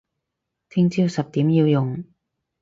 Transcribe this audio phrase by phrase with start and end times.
[0.67, 2.03] 聽朝十點要用